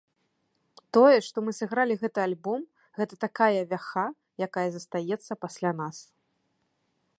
[0.97, 2.63] Тое, што мы сыгралі гэты альбом,
[3.01, 4.07] гэта такая вяха,
[4.49, 5.97] якая застаецца пасля нас.